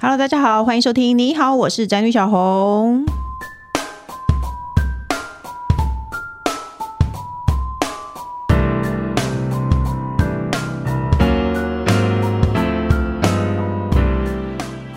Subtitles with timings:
[0.00, 1.18] Hello，大家好，欢迎收听。
[1.18, 3.04] 你好，我是宅女小红。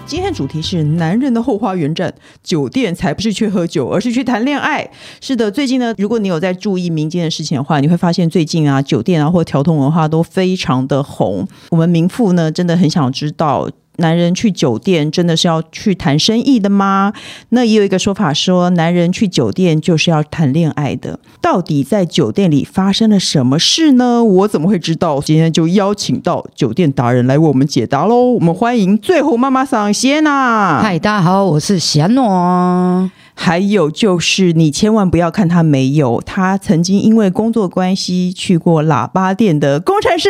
[0.05, 2.13] 今天主题是男人的后花园战，
[2.43, 4.87] 酒店才不是去喝酒，而是去谈恋爱。
[5.19, 11.47] 是的，最近呢，如果你有在注意民间的事情的话，你会发现最近啊，酒店啊或条通文化都非常的红。
[11.71, 13.67] 我们民妇呢，真的很想知道。
[14.01, 17.13] 男人去酒店真的是要去谈生意的吗？
[17.49, 21.17] 那也有一个说法说，男人去酒店就是要谈恋爱的。
[21.39, 24.23] 到底在酒店里发生了什么事呢？
[24.23, 25.21] 我怎么会知道？
[25.21, 28.31] 今天就邀请到酒店达人来为我们解答喽。
[28.33, 30.81] 我们欢迎最后妈妈桑谢娜。
[30.81, 33.09] 嗨，大家好，我是谢诺。
[33.33, 40.29] 还有就是，你千万不要看他没有，他曾经因为工作关系去过喇叭店的工程师。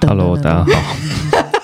[0.00, 0.70] Hello，大家好。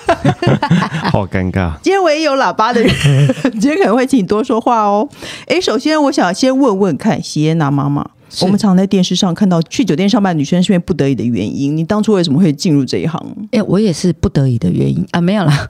[1.11, 1.73] 好尴尬！
[1.81, 2.93] 今天我也有喇叭的人，
[3.53, 5.07] 今天可能会请你多说话哦。
[5.47, 8.05] 哎，首先我想先问问看，谢娜妈妈，
[8.41, 13.19] 我们常在电视上看到去酒店上班的女生是因为不得已的原因，你当初为什么会进入这一行？
[13.51, 15.67] 哎，我也是不得已的原因啊，没有啦。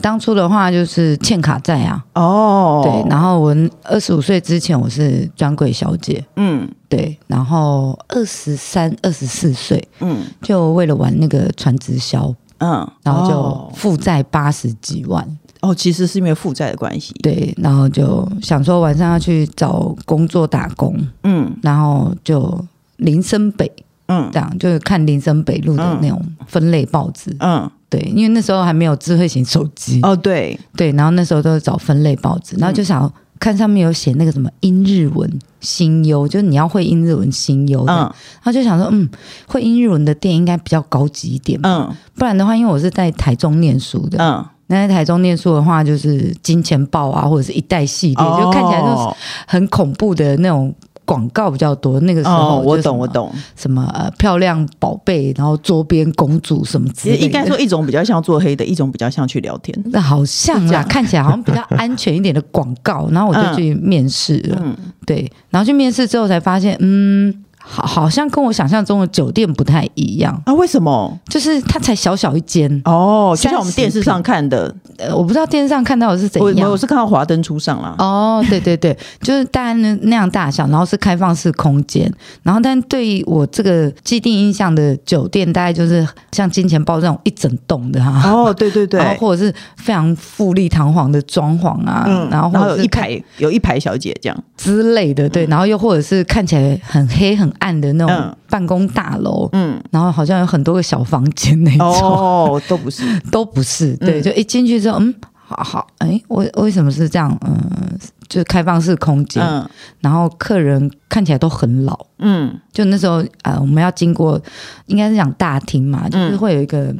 [0.00, 2.04] 当初的话就是欠卡债啊。
[2.14, 12.34] 哦，对，然后我二十五岁之前我是专柜小姐，嗯，对，然后二十三、二十四岁，嗯，就为了玩那个传直销。
[12.62, 15.26] 嗯，然后就负债八十几万。
[15.60, 17.12] 哦，其实是因为负债的关系。
[17.22, 22.64] 对，然后就想说晚上要去找工作打工，嗯，然后就
[22.96, 23.70] 林森北，
[24.06, 30.58] 嗯，这样就是看林森北路的那种分类报纸，嗯，对，因为那时候还没有智慧型手机，哦，对。
[30.76, 33.12] 对，然后那时候都是找分类报纸，然后就想。
[33.42, 35.28] 看上面有写那个什么英日文
[35.60, 37.84] 新优，就是你要会英日文新优。
[37.86, 38.08] 嗯，
[38.40, 39.08] 他就想说，嗯，
[39.48, 41.58] 会英日文的店应该比较高级一点。
[41.64, 44.16] 嗯，不然的话，因为我是在台中念书的。
[44.22, 49.16] 嗯，那在台中念书的话，就是金钱豹啊，或者是一代系列，哦、就看起来就是
[49.48, 50.72] 很恐怖的那种。
[51.04, 67.34] 广告比较多，那个时候我懂我懂，什么呃漂亮宝贝，然后桌边公主什么之类的，应该说一种比较像做黑的，一种比较像去聊天，那好像啊， 看起来好像比较安全一点的广告，然后我就去面试了，嗯，对，然后去面试之后才发现，嗯。
[67.64, 70.52] 好，好像跟我想象中的酒店不太一样啊？
[70.54, 71.16] 为什么？
[71.28, 74.74] 就是它才小小一间哦，就像我们电视上看的。
[75.08, 76.68] 呃，我不知道电视上看到的是怎样。
[76.68, 77.94] 我，我是看到华灯初上了。
[77.98, 88.28] 哦，对对对， 就是大概那那样大小，然后是开放式空间，然后但对于我这个既定印象的酒店，大概就是像金钱豹这种一整栋的哈。
[88.30, 94.44] 哦，对对对， 然后或者是非常富丽堂皇的装潢啊，嗯、然后或者是有一排有一排小姐这样。
[94.56, 97.52] 之类的，对，然后又或者是看起来很黑很。
[97.62, 107.36] 暗的那种办公大楼，嗯，然后好像有很多个小房间那种，哦，都不是， 都不是，对，就一进去之后，嗯，好好，哎，为为什么是这样？
[107.42, 107.98] 嗯，
[108.28, 109.68] 就是开放式空间，嗯，
[110.00, 114.40] 然后客人看起来都很老，嗯，就那时候啊、呃，我们要经过，
[114.86, 116.94] 应该是讲大厅嘛，就是会有一个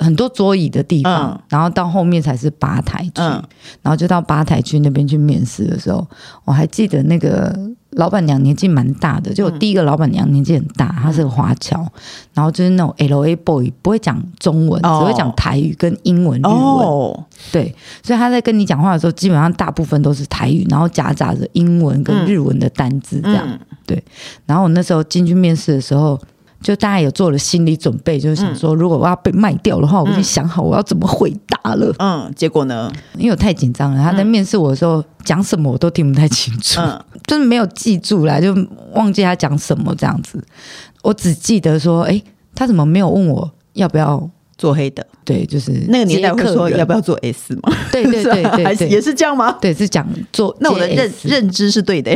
[0.00, 3.42] 很多桌椅的地方，嗯、然后到后面才是吧台区，嗯、
[3.82, 6.06] 然后就到吧台区那边去面试的时候，
[6.44, 7.56] 我还记得那个。
[7.96, 11.86] 老板娘年纪蛮大的，就我第一个老板娘年纪很大，她是个华侨，
[12.32, 17.24] 然后就是那种 LA boy，不会讲中文，只会讲台语跟英文、日文。
[17.52, 23.46] 对，所以她在跟你讲话的时候，基本上大部分都是台语，然后夹杂着英文跟日文的单字这样。
[23.86, 24.02] 对，
[24.46, 26.20] 然后我那时候进去面试的时候。
[26.64, 31.94] 就大家有做了心理准备，就是想说，如果我要被卖掉的话，我已经想好我要怎么回答了。
[31.98, 32.90] 嗯，结果呢？
[33.18, 36.98] 因为我太紧张了，他在面试我的时候讲什么我都听不太清楚，嗯，
[37.28, 38.56] 就是没有记住啦，就
[38.94, 40.42] 忘记他讲什么这样子。
[41.02, 42.22] 我只记得说，哎，
[42.54, 44.30] 他怎么没有问我要不要？
[44.56, 47.72] 做黑的，对，就是那个年代会说要不要做 S 吗？
[47.90, 49.52] 对对 对对，还是也是这样吗？
[49.60, 50.56] 对，是讲做。
[50.60, 52.10] 那我的认认知是对的。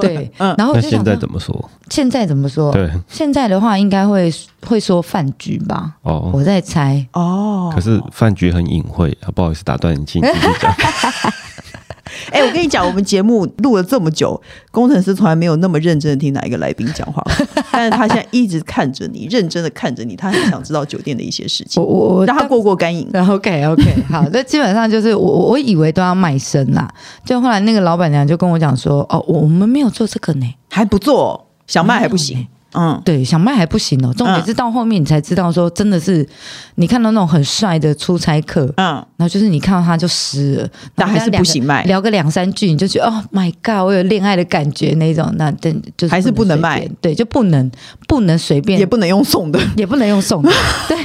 [0.00, 1.70] 对， 然后那现在怎么说？
[1.90, 2.70] 现在怎么说？
[2.72, 4.32] 对，现在的话应该会
[4.66, 5.94] 会说饭局吧？
[6.02, 7.06] 哦，我在猜。
[7.12, 10.74] 哦，可是饭局很隐晦啊，不好意思打断你，请继续讲。
[12.30, 14.40] 哎、欸，我跟你讲，我们节目录了这么久，
[14.70, 17.22] 工程师从来没有那么认真的听哪一个来宾讲话，
[17.70, 21.82] 但是他现在一直看着你，认真的看着你，他很想知道酒店的一些事情。
[21.82, 23.08] 我我让他过过干瘾。
[23.14, 26.88] OK OK，好，那基本上就是我我以为都要卖身啦，
[27.24, 32.46] 就后来那个老板娘就跟我讲说，哦，我们没有做这个呢，还不做，想卖还不行。
[32.72, 34.12] 嗯，对，想卖还不行哦。
[34.16, 36.26] 重点是到后面你才知道，说真的是
[36.74, 41.82] 你看到那种很帅的出差客，嗯，然后就是你看到他就湿了，那还是不行卖。
[41.84, 47.70] 聊个两三句，你就觉得哦，My God，我有恋爱的感觉那种，那真就是还是不能卖，对，就不能
[48.06, 50.50] 不能随便，也不能用送的，也不能用送的，
[50.88, 50.96] 对。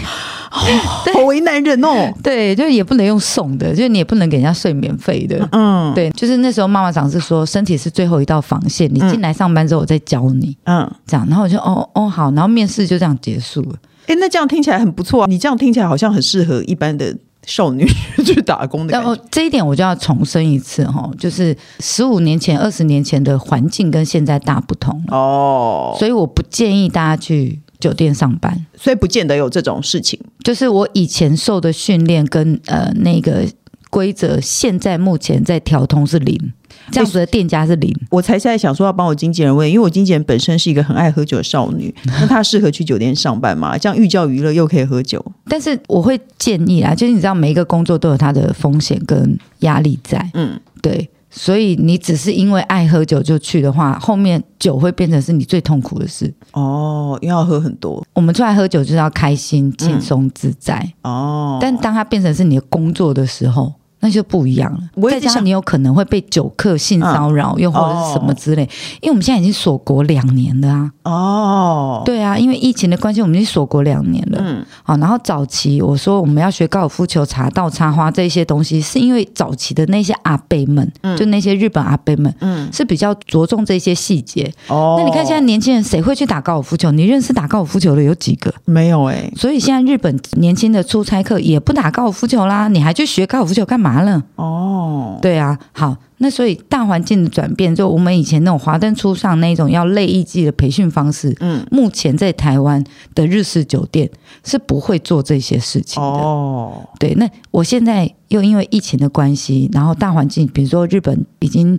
[0.53, 2.13] 好为难人哦。
[2.21, 5.47] 对，就也不能用送的，就你也不能给人家睡免费的。
[5.51, 10.55] 嗯，对，就是那时候妈妈长是说，身体是最后一道防线，你进来上班之后我再教你。
[10.65, 13.75] 嗯，这样，然后我就哦哦好，然后面试就这样结束了。
[14.07, 15.27] 哎，那这样听起来很不错啊！
[15.29, 17.15] 你这样听起来好像很适合一般的
[17.45, 17.87] 少女
[18.25, 18.91] 去打工的。
[18.91, 30.19] 然后这一点我就要重申一次哈，就是十五年前、二十年前的环境跟现在大不同哦，所以我不建议大家去酒店上班，所以不见得有这种事情。
[30.43, 33.45] 就是我以前受的训练跟呃那个
[33.89, 36.53] 规则，现在目前在调通是零。
[36.91, 43.77] 这样子的店家是零，我才现在想说要帮我经纪人问，因为我经纪人本身是一个很爱喝酒的少女， 那她适合去酒店上班吗？
[43.77, 58.05] 这样寓教于乐又可以喝酒，但是我会建议啊，就是你知道每一个工作都有它的风险跟压力在，嗯，对，所以你只是因为爱喝酒就去的话，后面酒会变成是你最痛苦的事哦，因为要喝很多。
[58.13, 63.73] 我们出来喝酒就是要开心、轻松、自在、嗯、哦，但当它变成是你的工作的时候。
[64.03, 65.09] 那就不一样了。
[65.09, 68.65] 再加上你有可能会被酒客性骚扰，嗯、又或者是什么之类。
[68.65, 68.69] 哦、
[68.99, 70.91] 因为我们现在已经锁国两年了啊。
[71.03, 74.39] 哦，对啊，因为疫情的关系，我们已经锁国两年了。
[74.41, 84.51] 嗯，好，然后早期我说我们要学高尔夫球、茶道、插花这些东西，是因为早期的那些阿伯们，嗯、就那些日本阿伯们，嗯，是比较着重这些细节。
[84.67, 86.91] 哦，那你看现在年轻人谁会去打高尔夫球？
[86.91, 88.53] 你认识打高尔夫球的有几个？
[88.65, 89.33] 没有哎、欸。
[89.37, 93.92] 所以现在日本年轻的出差客也不打高尔夫球啦，你还去学高尔夫球干嘛？
[94.01, 94.23] 了。
[94.35, 104.09] 哦，对啊，好，那所以大环境的转变，就我们以前那种华灯初上那种要累艺伎的培训方式，嗯，目前在台湾的日式酒店
[104.43, 106.07] 是不会做这些事情的。
[106.07, 106.87] 哦。
[106.99, 111.77] 对，那我现在又因为疫情的关系，然后大环境，比如说日本已经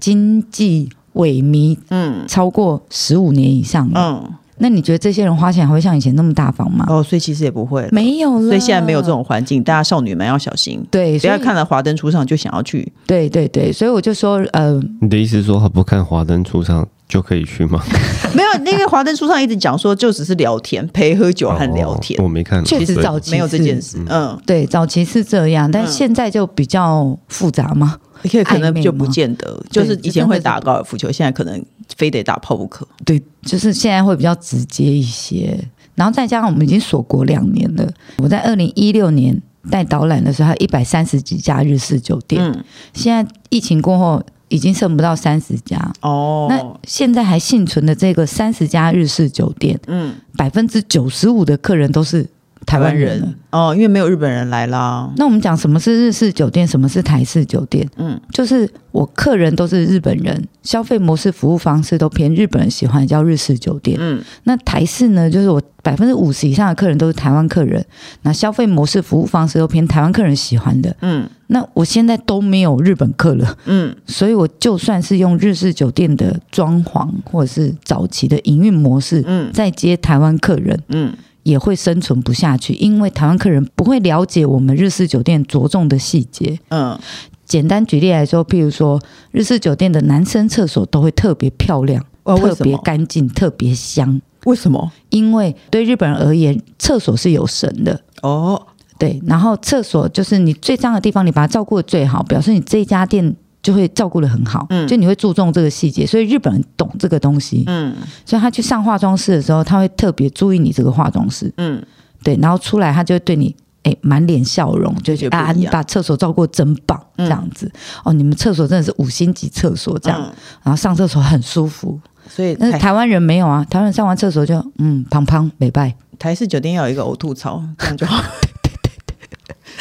[0.00, 4.34] 经济萎靡，嗯，超过十五年以上了，嗯。
[4.58, 6.86] 那你觉得这些人花钱还会像以前那么大方吗？
[6.88, 8.48] 哦，所以其实也不会，没有了。
[8.48, 10.82] 所以现在没有这种环境，大家少女们要小心。
[10.90, 12.90] 对，不要看了华灯初上就想要去。
[13.06, 17.82] 对对对，所以我就说，呃，你的意思是说，他不看华灯初上就可以去吗？
[18.34, 22.18] 没有，因为华灯初上一直讲说，就只是聊天，陪喝酒和聊天。
[22.20, 23.98] 哦、我没看，确实早期没有这件事。
[24.08, 27.96] 嗯，对，早期是这样，但现在就比较复杂嘛。
[28.26, 31.64] 你可以可能就不见得，就是以前会打高尔夫球，现在可能
[31.96, 32.86] 非得打炮不可。
[33.04, 35.56] 对，就是现在会比较直接一些。
[35.94, 37.88] 然后再加上我们已经锁国两年了，
[38.18, 39.40] 我在二零一六年
[39.70, 42.42] 带导览的时候，还有一百三十几家日式酒店。
[42.42, 45.78] 嗯，现在疫情过后，已经剩不到三十家。
[46.02, 52.28] 哦，那现在还幸存的这个三十家日式酒店，嗯，百分之九十五的客人都是。
[52.66, 55.08] 台湾人哦，因为没有日本人来啦。
[55.16, 57.88] 那我们讲什么是日式酒店，什么是台式酒店？
[57.96, 63.96] 嗯，就是我客人都是日本人，消费模式、服务方式都偏日本人喜欢，叫日式酒店。
[64.00, 67.82] 嗯，那台式呢，就是我百分之五十以上的客人都是台湾客人，
[68.22, 70.94] 那消费模式、服务方式都偏台湾客人喜欢的。
[71.02, 73.56] 嗯，那我现在都没有日本客了。
[73.66, 81.12] 嗯，所以我就算是用日式酒店的装潢或者是早期的营运模式，嗯，在接台湾客人，嗯。
[81.46, 86.58] 也会生存不下去，因为台湾客人不会了解我们日式酒店着重的细节。
[86.70, 86.98] 嗯，
[87.44, 89.00] 简单举例来说，譬如说
[89.30, 94.20] 日式酒店的男生厕所都会特别漂亮，哦、特别干净，特别香。
[94.44, 94.90] 为什么？
[95.10, 98.00] 因为对日本人而言，厕所是有神的。
[98.22, 98.60] 哦，
[98.98, 103.36] 对，然后厕所就是你最脏的地方，你把它照顾的最好，表示你这家店。
[103.66, 107.92] 就会照顾的很好，嗯，就你会注重这个细节，所以日本人懂这个东西，嗯，
[108.24, 111.84] 所以他去上化妆室的时候，他会特别注意你这个化妆师，嗯，
[112.22, 117.68] 对，然后出来他就会对你，哎，满脸笑容，就觉得啊，你把厕所照顾真棒，这样子，
[118.04, 120.20] 哦，你们厕所真的是五星级厕所，这样，
[120.62, 128.22] 然后上厕所很舒服，所以但是台湾人没有啊，台湾人上完厕所就嗯，胖胖美拜，台式酒店要有一个呕吐槽，这样就好。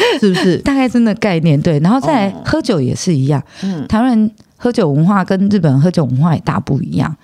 [0.20, 0.58] 是不是？
[0.60, 3.42] 大概真的概念对，然后再来喝酒也是一样。
[3.64, 7.16] 嗯，台湾人喝酒文化跟日本人喝酒文化也大不一样。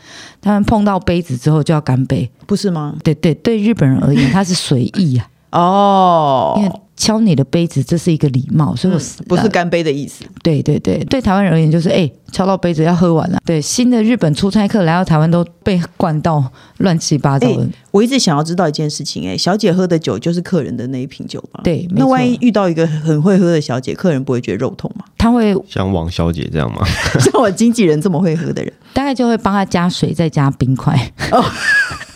[0.42, 2.96] 他们碰到杯子之后就要干杯，不是吗？
[3.04, 5.28] 对对，对日本人而言，他是随意啊。
[5.52, 6.72] 哦，因为。
[7.01, 10.24] 敲你的杯子，这是一个礼貌，所以我、嗯、不是干杯的意思。
[10.43, 13.39] 对对对，对台湾人而言就是，哎、欸，敲到杯子要喝完了。
[13.43, 16.43] 对，新的日本出差客来到台湾都被灌到
[16.77, 17.70] 乱七八糟的、欸。
[17.89, 21.62] 我一直想要知道一件事情、欸，哎，小姐喝的酒就是客人的那一瓶酒吗？
[21.63, 25.03] 对，那万一遇到一个很会喝的小姐，客人不会觉得肉痛吗？
[25.17, 26.86] 他会像王小姐这样吗？
[27.20, 31.12] 像我经纪人这么会喝的人，大概就会帮他加水，再加冰块。
[31.31, 31.43] 哦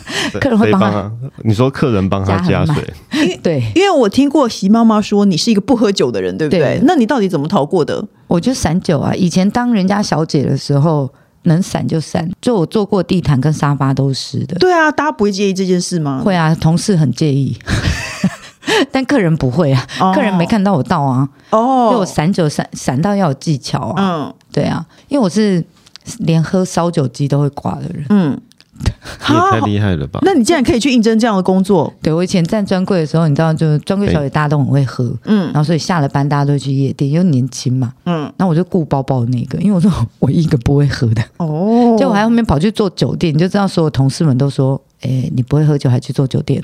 [0.40, 1.10] 客人会帮他，
[1.42, 2.94] 你说客人帮他加水，
[3.42, 6.60] 对，因为我听过席妈妈说你是一个不喝酒的人，对不对？
[6.60, 8.04] 对，那你到底怎么逃过的？
[8.28, 9.14] 我就散酒啊！
[9.14, 11.08] 以前当人家小姐的时候，
[11.42, 14.56] 能散就散，就我坐过地毯跟沙发都湿的。
[14.58, 16.20] 对啊，大家不会介意这件事吗？
[16.24, 17.56] 会啊，同事很介意。
[18.90, 21.28] 但客人不会啊，客人没看到我倒啊。
[21.50, 23.94] 哦，因为我散酒散散到要有技巧啊。
[23.98, 25.64] 嗯，对啊，因为我是
[26.18, 28.04] 连喝烧酒机都会挂的人。
[28.10, 28.40] 嗯。
[29.28, 30.20] 你 也太厉害了吧！
[30.22, 31.92] 那你竟然可以去应征这样的工作？
[32.02, 46.62] 对，我以前站专柜的时候，你知道，就专柜小姐大家都很会喝，嗯，然后所以下了班大家都去夜店，因为年轻嘛，嗯，然后我就顾包包的那个，因为我说我一个不会喝的，哦，就我还后面跑去做酒店，你就知道所有同事们都说，哎，你不会喝酒还去做酒店。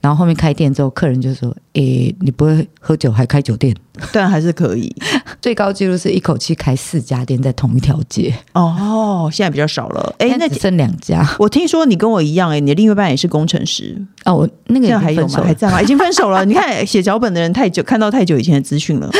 [0.00, 3.74] 然后后面开店之后，客人就说：“诶，你不会喝酒还开酒店？
[4.12, 4.94] 但还是可以。
[5.40, 8.34] 最高纪录是一口气开四家店在同一条街。
[8.54, 10.14] 哦，现在比较少了。
[10.18, 11.24] 诶，那只剩两家。
[11.38, 14.00] 我听说你跟我一样，哎，你的另一半也是工程师。
[14.24, 15.42] 哦，我那个还有吗？
[15.44, 15.80] 还在吗？
[15.80, 16.42] 已经分手了。
[16.46, 19.10] 你看写脚本的人太久，看到太久以前的资讯了。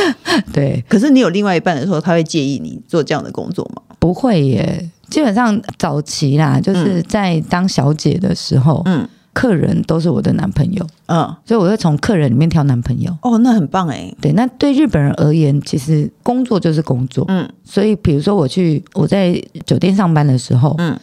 [0.51, 0.83] 对。
[0.89, 3.81] 可是你有另外一半的时候，他会介意你做这样的工作吗？
[3.99, 4.89] 不会耶。
[5.09, 9.07] 基本上早期啦，就是在当小姐的时候，嗯。
[9.33, 13.11] 客人都是我的男朋友，嗯，所以我会从客人里面挑男朋友。
[13.23, 14.13] 哦，那很棒哎。
[14.21, 17.49] 对，那对日本人而言，其实工作就是工作，嗯。
[17.63, 19.33] 所以，比如说我去我在
[19.65, 20.97] 酒店上班的时候，嗯，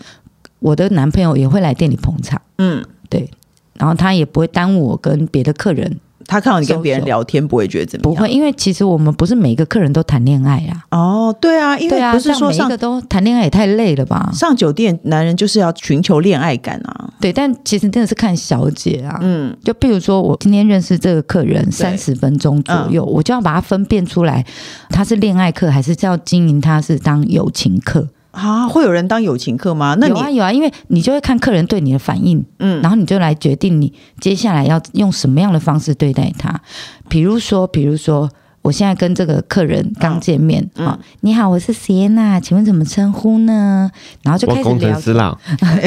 [0.61, 3.29] 我的男朋友也会来店里捧场，嗯，对。
[3.75, 5.99] 然后他也不会耽误我跟别的客人。
[6.27, 8.15] 他看到你跟别人聊天，不会觉得怎么样？
[8.15, 10.85] 不会，因为其实我们不是每个客人都谈恋爱啊。
[10.91, 14.31] 哦，对啊，因为不是说每个都谈恋爱也太累了吧？
[14.33, 17.11] 上酒店，男人就是要寻求恋爱感啊。
[17.21, 19.19] 对，但其实真的是看小姐啊。
[19.23, 24.45] 嗯，就比如说我今天认识这个客人三十分钟左右，嗯，我就要把它分辨出来，
[24.91, 28.07] 他是恋爱客还是要经营他是当友情客。
[28.31, 29.97] 啊，会有人当友情客吗？
[29.99, 36.61] 那你有啊有啊，因为你就会看客人对你的反应，嗯，然后你就来决定你接下来要用什么样的方式对待他。
[37.09, 38.31] 比如说，比如说。
[38.62, 43.90] 我现在跟这个客人刚见面，好、嗯哦，你好，我是 Sienna，请问怎么称呼呢？
[44.23, 45.38] 然后就开始聊，工程师啦，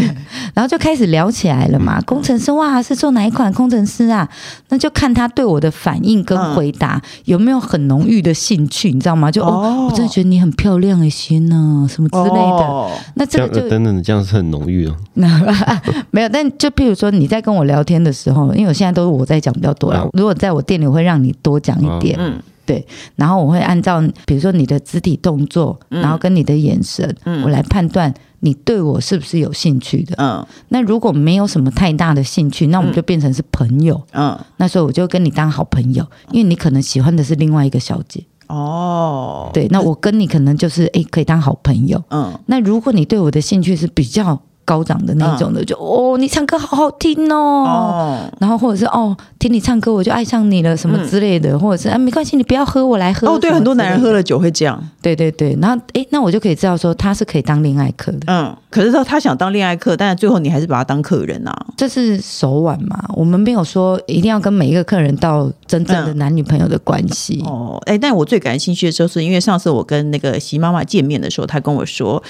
[0.55, 2.01] 然后就开始聊起来了嘛。
[2.01, 4.27] 工程师哇，是做哪一款工程师啊？
[4.69, 9.29] 那就看他对我的反应跟回答、嗯、有没有很浓郁的兴趣，你知道吗？
[9.29, 12.65] 就哦，哦，我真的觉得你很漂亮诶，Sienna 什么之类的。
[12.65, 14.95] 哦、那这个就等等，这样是很浓郁哦。
[16.09, 22.17] 没有，但就譬如说你在跟我聊天的时候，因为我现在都是我在讲比较多、嗯、如果在我店里，我会让你多讲一点。
[22.19, 22.41] 嗯。
[22.65, 30.15] 对，然后我会按照比如说你的肢体动作，嗯、然后跟你的眼神，嗯、我来判断你对我是不是有兴趣的。
[30.17, 34.01] 嗯，那如果没有什么太大的兴趣，那我们就变成是朋友。
[34.13, 38.23] 嗯，那时候我就跟你当好朋友，因为你可能喜欢的是另外一个小姐。
[38.47, 42.01] 哦，对，那我跟你可能就是诶可以当好朋友。
[42.09, 44.41] 嗯，那如果你对我的兴趣是比较。
[44.65, 53.27] 高涨的那种的，就哦，你唱歌好好听哦，哦然后或者是哦，听你唱歌我就爱上你了，什么之类的，嗯、或者是啊，没关系，你不要喝，我来喝。
[53.27, 54.81] 哦，对，很多男人喝了酒会这样。
[55.01, 58.19] 对对对，然后诶，那我就可以知道说他是可以当恋爱客的。
[58.27, 63.03] 嗯，可是说他想当恋爱客，但是最后你还是把他当客人啊，这是手腕嘛。
[63.15, 67.43] 我们没有说一定要跟每一个客人到真正的男女朋友的关系。
[67.45, 72.23] 嗯、哦，诶，但我最感兴趣的时候，是因为上次我跟那个席妈妈见面的时候，她跟我说。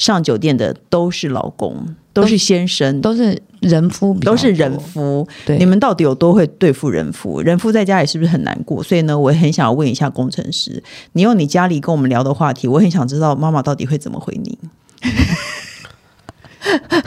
[0.00, 1.76] 上酒店的都是老公，
[2.14, 5.28] 都是先生，都是人夫，都是人夫。
[5.44, 7.42] 对，你们到底有多会对付人夫？
[7.42, 8.82] 人夫在家里是不是很难过？
[8.82, 14.58] 所以呢，我很想要问一下工程师，你用你家里跟我们聊的话题，我很想知道妈妈到底会怎么回你。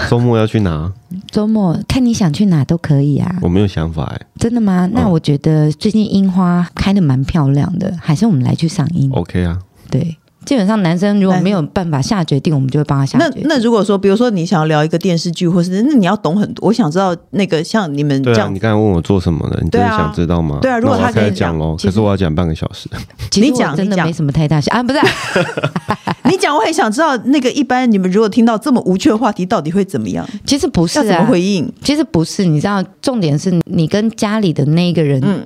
[0.08, 0.94] 周末要去哪？
[1.32, 3.36] 周末看你想去哪都可以啊。
[3.42, 4.22] 我没有想法哎。
[4.38, 4.88] 真的吗？
[4.94, 9.60] 那我觉得最近樱花开的蛮漂亮的，还是我们来去赏樱？OK 啊。
[9.90, 10.16] 对。
[10.46, 13.44] 基本上，男生如果没有办法下决定，我们就会帮他下决定。
[13.48, 16.68] 那那如果说，比如说你想要聊一个电视剧，或是那你要懂很多。
[16.68, 20.60] 我想知道那个像你们这样，啊，你刚才问我做什么的，你真的想知道吗？
[20.62, 22.90] 对啊，如果他可以讲哦，可是我要讲半个小时。
[23.36, 25.00] 你讲真的没什么太大啊，不是？
[26.30, 30.28] 你讲，我很想知道那个一般你们如果听到这么无趣的话题，到底会怎么样？
[30.46, 31.72] 其实不是啊，要怎么回应？
[31.84, 35.46] 其实不是，你知道，重点是你跟家里的那一个人，嗯。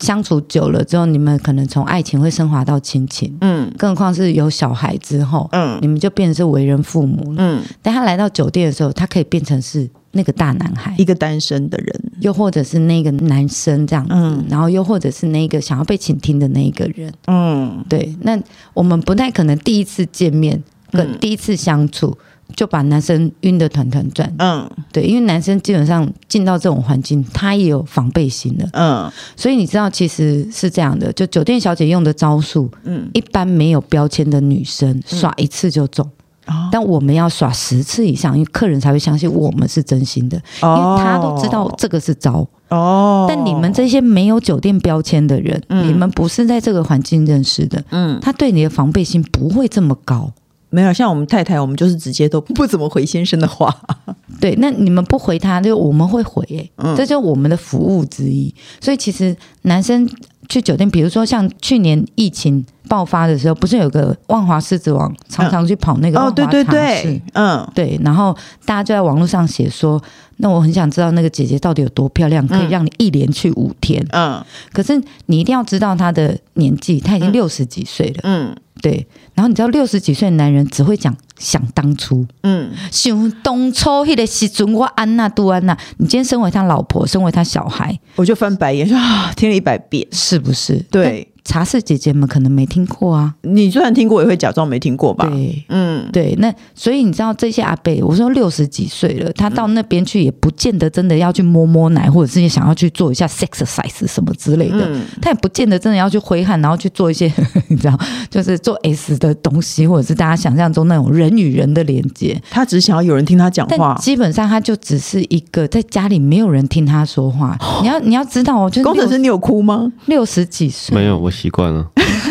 [0.00, 7.32] 相处久了之后，你们可能从爱情会升华到亲情，嗯，更何况是有小孩之后，嗯，你们就变成是为人父母。
[7.32, 7.62] 了，嗯。
[7.82, 18.14] 但他来到酒店的时候，他可以变成是那个大男孩，一个单身的人，又或者是那个男生这样子，嗯，然后又或者是那个想要被倾听的那一个人，嗯，对。
[18.22, 18.38] 那
[18.74, 22.08] 我们不太可能第一次见面跟第一次相处。
[22.08, 22.22] 嗯
[22.56, 36.08] 就把男生晕得团团转，嗯，对，因为男生基本上进到这种环境，他也有防备心的，嗯，所以你知道其实是这样的，就酒店小姐用的招数，嗯，一般没有标签的女生耍一次就中，
[36.46, 50.32] 嗯，但我们要耍十次以上，因为客人才会相信我们是真心的，因为他都知道这个是招，哦，但你们这些没有酒店标签的人，嗯，你们不是在这个环境认识的，嗯，他对你的防备心不会这么高。
[50.70, 53.74] 没有，像我们太太，我们就是直接都 不怎么回先生的话。
[54.40, 58.52] 对，那你们不回他，就我们会回，哎、嗯，这就是我们的服务之一。
[58.80, 60.06] 所以其实男生
[60.48, 70.02] 去酒店，比如说像去年疫情爆发的时候，不是有个万华狮子王常常去跑那个万华茶室，哦，对对对，嗯，对，然后大家就在网络上写说，
[70.38, 78.48] 那我很想知道那个姐姐到底有多漂亮，可以让你一连去五天，嗯，可是你一定要知道她的年纪，她已经六十几岁了，嗯。
[78.50, 90.84] 嗯对，然后你知道六十几岁的男人只会讲想当初，嗯，想当初那个时阵我安娜杜安娜，你今天身为他老婆，身为他小孩，我就翻白眼说啊，听了一百遍，是不是？
[90.90, 91.28] 对。
[91.46, 95.26] 茶室姐姐们可能没听过啊，你就算听过，也会假装没听过吧？
[95.28, 107.32] 对，嗯，对，那所以你知道这些阿伯，我说六十几岁了，他到那边去也不见得真的要去摸摸奶，或者是想要去做一下 exercise 什么之类的，嗯、他也不见得真的要去挥汗，然后去做一些
[107.68, 107.96] 你知道，
[108.28, 112.40] 就是做 S 的东西，或者是大家想象中那种人与人的连接。
[112.50, 117.56] 他只是想要有人听他讲话，基本上他就只是一个在家里没有人听他说话。
[117.60, 119.92] 哦、 你要你要知道哦，就是工程师，你有哭吗？
[120.06, 121.90] 六十几岁没有，我习惯了。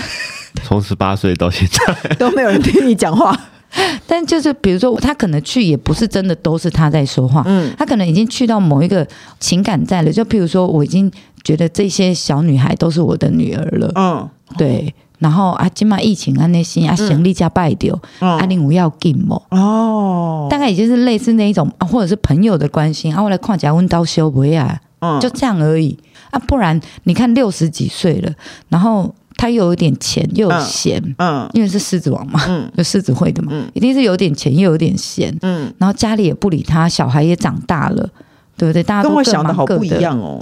[0.65, 2.15] 从十八岁到现在。
[2.17, 3.37] 都没有人听你讲话，
[4.07, 9.05] 但就是比如说他可能去也不是真的都是他在说话，嗯，他可能已经去到某一个
[9.39, 11.11] 情感在了，就譬如说我已经
[11.43, 19.39] 觉得这些小女孩都是我的女儿了，嗯，对，然后啊，今嘛疫情啊那些啊行李加拜掉，阿玲我要给么？
[19.51, 25.95] 哦，大概也就是类似那一种，啊或者是朋友的关心啊，我来看下温刀修不啊，嗯，就这样而已
[26.31, 28.33] 啊，不然你看六十几岁了，
[28.69, 29.13] 然后。
[29.37, 38.09] 他又有点钱，又有闲，嗯，因为是狮子王嘛，嗯，就狮子会的嘛，嗯，一定是有点钱又有点闲，嗯，然后家里也不理他，小孩也长大了，
[38.57, 38.81] 对不对？
[38.83, 40.39] 大家都跟我想的好不一样哦。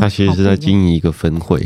[0.00, 1.64] 他其实是在经营一个分会，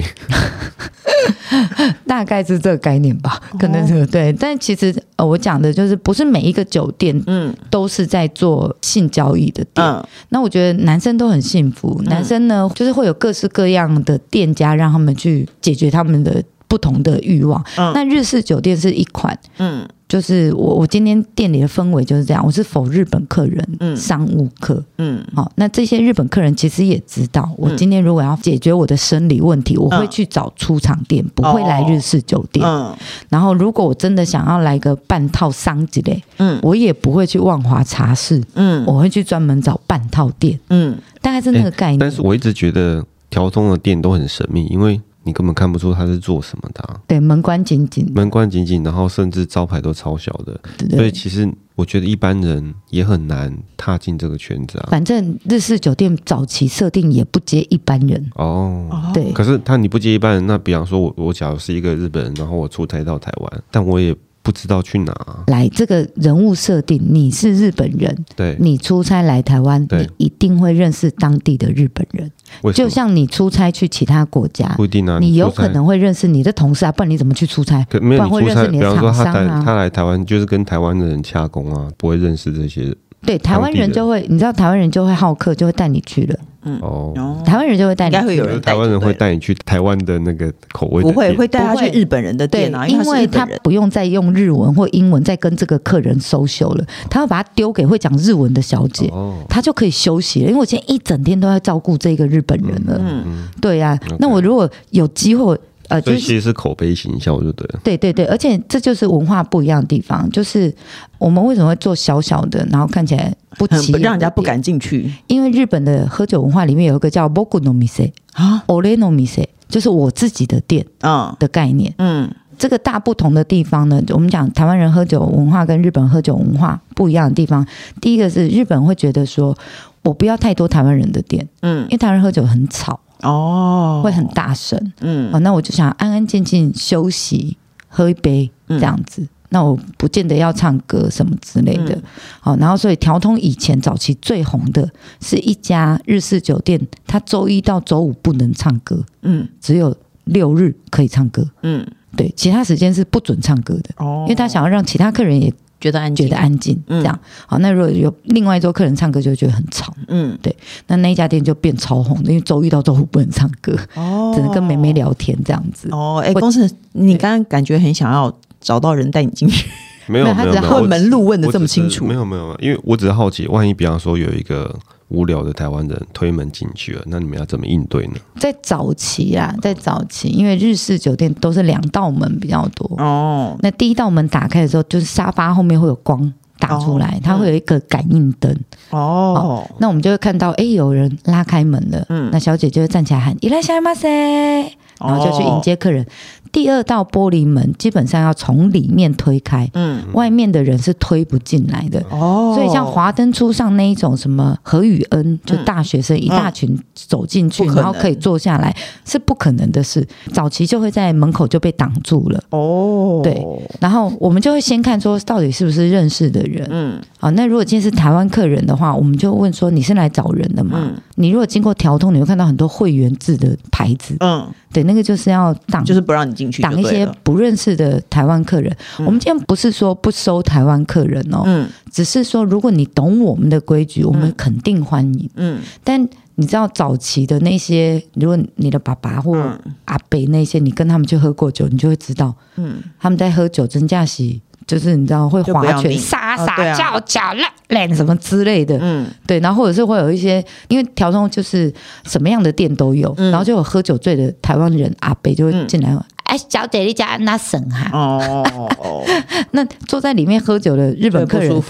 [2.06, 4.32] 大概是这个概念吧，可能是对。
[4.32, 10.04] 但其实呃，我讲的就是不是每一个酒店，嗯，都是在做性交易的店。
[10.30, 16.42] 那我觉得男生都很幸福，男生呢，就是会有各式各样的店家让他们去解决他们的。
[16.66, 32.94] 不同的欲望，嗯、那日式酒店是一款，嗯，就是我我今天店里的氛围就是这样，我是否日本客人，嗯，商务客，嗯，好，那这些日本客人其实也知道，我今天如果要解决我的生理问题，嗯、我会去找出厂店，不会来日式酒店，嗯，
[33.30, 41.98] 然后如果我真的想要来个半套商之类，嗯，我也不会去万华茶室，嗯，我会去专门找半套店，嗯，大概是那个概念。
[41.98, 45.00] 但是我一直觉得条通的店都很神秘，因为。
[45.24, 54.88] 你根本看不出他是做什么的，啊，对，门关紧紧，门关紧紧，然后甚至招牌都超小的，对对，所以其实我觉得一般人也很难踏进这个圈子啊。
[54.90, 59.32] 反正日式酒店早期设定也不接一般人哦，对。
[59.32, 64.14] 可是他你不接一般人，那比方说我我假如是一个日本人，然后我出差到台湾，但我也。
[64.44, 65.12] 不知道去哪
[65.46, 65.66] 来？
[65.70, 72.30] 这个人物设定，你是日本人，对，你出差来台湾，你一定会认识当地的日本人。
[72.74, 77.82] 就像你出差去其他国家，不一定啊，你有可能会认识你的同事啊，不然你怎么去出差？
[77.88, 79.62] 不然会认识你的厂商啊。
[79.64, 82.96] 他来台湾就是跟台湾的人洽工啊，不会认识这些人。
[83.26, 86.38] 对，台湾人就会，你知道台湾人就会好客，就会带你去了。
[86.66, 88.58] 嗯哦，台湾人就会带你，应该会有人。
[88.62, 99.12] 台湾人会带你去台湾的那个口味，不会会带他去日本人的店啊，因为他不用再用日文或英文再跟这个客人 social 了，他要把他丢给会讲日文的小姐，
[99.46, 100.48] 他就可以休息了。
[100.48, 103.98] 因为我今天一整天都在照顾这个日本人了，嗯，对呀。
[104.18, 105.58] 那我如果有机会。
[105.88, 107.80] 呃，就其实是口碑形象，就对了。
[107.84, 110.74] 对对对，而且这就是文化不一样的地方，就是
[111.18, 115.12] 我们为什么会做小小的，然后看起来不起眼，让人家不敢进去。
[115.26, 121.92] 因为日本的喝酒文化里面有一个叫 “boku no mise” 啊，“ore no mise”，就是我自己的店啊的概念。
[121.98, 127.66] 嗯，这个大不同的地方呢，我们讲台湾人喝酒文化跟日本喝酒文化不一样的地方，
[128.00, 129.54] 第一个是日本会觉得说，
[130.02, 132.98] 我不要太多台湾人的店，嗯，因为台湾人喝酒很吵。
[133.24, 137.56] 哦，会很大声，嗯，哦，那我就想安安静静休息，
[137.88, 139.22] 喝一杯这样子。
[139.22, 141.98] 嗯、那我不见得要唱歌什么之类的，
[142.40, 144.88] 好、嗯，然后所以调通以前早期最红的
[145.20, 155.52] 是一家日式酒店，它周一到周五不能唱歌，嗯，只有六日可以唱歌，嗯，对，其他时间是不准唱歌的，哦，因为他想要让其他客人也。
[155.84, 157.58] 觉得安觉得安静，这样好。
[157.58, 159.94] 那如果有另外一桌客人唱歌，就会觉得很吵。
[160.08, 160.56] 嗯，对。
[160.86, 165.90] 那那一家店就变超红的，因为周一到周五不能唱歌，哦，只能跟妹妹聊天这样子。
[165.92, 169.68] 哦，哎，公司，你刚刚感觉很想要找到人带你进去，
[170.06, 172.06] 没有，他只是问门路问的这么清楚。
[172.06, 174.74] 没有，没有，因为我只是好奇，万一比方说有一个
[175.13, 178.15] 无聊的台湾人推门进去了，那你们要怎么应对呢？
[178.39, 183.57] 在早期啊，在早期，因为日式酒店都是两道门比较多哦。
[183.61, 188.55] 那第一道门打开的时候，就是沙发后面会有光打出来，哦、它会有一个感应灯
[188.91, 189.67] 哦。
[189.79, 196.06] 那我们就会看到，哎，有人拉开门了，嗯，那小姐就会站起来喊“いらっしゃいませ”， 然后就去迎接客人。
[196.52, 202.00] 第二道玻璃门基本上要从里面推开，嗯，外面的人是推不进来的。
[202.10, 202.52] 哦。
[202.54, 208.72] 所以像华灯初上那一种什么何宇恩，就大学生一大群走进去，然后可以坐下来，
[209.04, 210.06] 是不可能的事。
[210.32, 212.40] 早期就会在门口就被挡住了。
[212.50, 213.20] 哦。
[213.24, 213.44] 对，
[213.80, 220.92] 然后我们就会先看说到底是不是认识的人，嗯，好，那如果今天是台湾客人的话，我们就问说你是来找人的吗？
[221.16, 226.60] 你如果经过调通，你会看到很多会员制的牌子，嗯，对，那个就是要挡，就是不让你进去。
[226.60, 235.60] 挡一些不认识的台湾客人，嗯、我们今天不是说不收台湾客人哦，嗯，只是说如果你懂我们的规矩，我们肯定欢迎，嗯。
[235.84, 239.38] 但你知道早期的那些，如果你的爸爸或
[239.84, 249.38] 阿伯那些，你跟他们去喝过酒，你就会知道，嗯，他们在喝酒真驾驶，就是你知道会划拳、撒撒叫叫烂烂什么之类的，嗯，对。
[249.40, 251.72] 然后或者是会有一些，因为条通就是
[252.04, 255.90] 什么样的店都有，嗯、然后就有喝酒醉的台湾人阿北就会进来。
[255.90, 257.90] 嗯哎，小姐，你家那省哈？
[257.92, 259.04] 哦，
[259.52, 261.62] 那坐在里面喝酒的日本客人，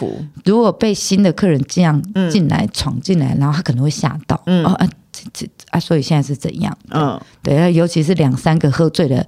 [0.44, 4.40] 如果被新的客人这样进来闯进来，然后他可能会吓到。
[4.46, 4.88] 嗯，哦啊，
[5.70, 6.76] 啊，所以现在是怎样？
[6.90, 9.26] 嗯，对，尤其是两三个喝醉的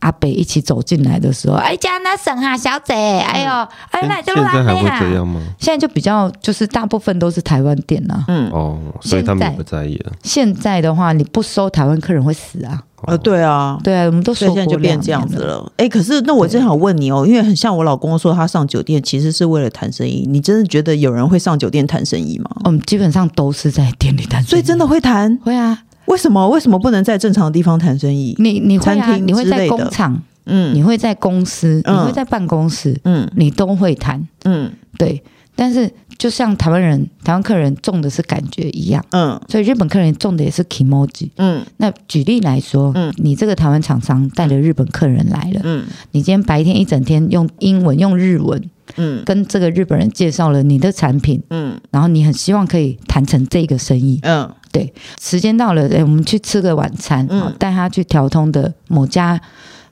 [0.00, 3.50] 阿北一起走进来的时候，哎，加那省啊，小姐，哎呦，
[3.90, 5.40] 哎，那就来这样吗？
[5.58, 8.24] 现在就比较就是大部分都是台湾店呐。
[8.28, 10.12] 嗯，哦，所以他们不在意了。
[10.22, 12.82] 现在的话，你不收台湾客人会死啊。
[13.06, 15.72] 呃，对啊，对啊，我们都说现在就变这样子了。
[15.76, 22.50] 哎，可是那我正好问你哦，因为很像我老公说他上酒店其实是为了谈生意，你真的觉得有人会上酒店谈生意吗？
[22.64, 25.38] 我们基本上都是在店里谈生意，所以真的会谈？
[25.44, 25.82] 会啊。
[26.06, 26.48] 为什么？
[26.48, 28.34] 为什么不能在正常的地方谈生意？
[28.38, 29.16] 你你会啊？
[29.16, 35.22] 你会在工厂，嗯，你会在公司，你会在办公室，嗯，你都会谈，嗯，对。
[35.54, 41.64] 但是就像台湾人、台湾客人重的是感觉一样，嗯，所以日本客人重的也是 kimoji，嗯。
[41.76, 48.60] 那举例来说，嗯，你这个台湾厂商带着日本客人来了，嗯，你今天白天一整天用英文、用日文，
[48.96, 54.92] 嗯，跟这个日本人介绍了你的产品，嗯，然后你很希望可以谈成这个生意，嗯，对。
[55.20, 59.40] 时间到了，哎，我们去吃个晚餐，嗯，带他去条通的某家。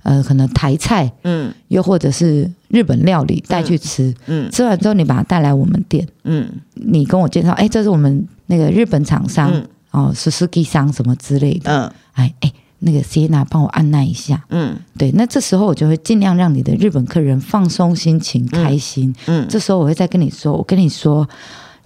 [0.06, 21.28] 呃，可能台菜，嗯，又或者是日本料理带去吃，嗯，吃完之后你把它带来我们店，嗯，你跟我介绍，哎，这是我们那个日本厂商，嗯、哦，Suzuki 商什么之类的，嗯，哎哎，那个 Sienna 帮我按捺一下，嗯，对，那这时候我就会尽量让你的日本客人放松心情，开心，嗯，嗯，这时候我会再跟你说，我跟你说。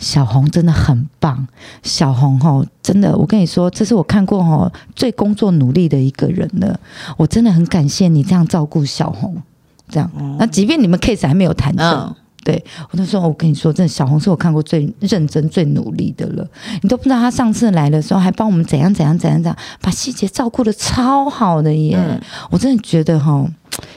[0.01, 1.47] 小红真的很棒，
[1.83, 6.81] 小红哦，真的，我跟你说，这是我看过哦最工作努力的一个人了。
[7.17, 9.41] 我真的很感谢你这样照顾小红，
[9.89, 10.11] 这样。
[10.39, 16.47] 那即便你们 case 还没有谈成，嗯、对我就说，我跟你说，真的，小红是我看过最认真、最努力的了。
[16.83, 21.97] 你都不知道，他上次来的时候还帮我们怎样怎样怎样怎样，把细节照顾的超好的耶。
[21.99, 23.47] 嗯、我真的觉得哈。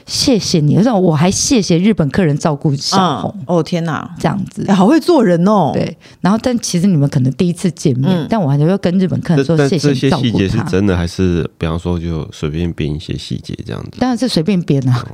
[0.06, 3.34] 谢谢你，而且我还谢谢日本客人照顾小红。
[3.40, 5.72] 嗯、哦天哪，这样子，好会做人哦。
[5.74, 13.98] 对，然后但其实你们可能第一次见面，嗯、但我还是要跟日本客人说谢谢照顾这些细节是真的还是，比方说就随便编一些细节这样子？
[13.98, 15.04] 当然是随便编啊。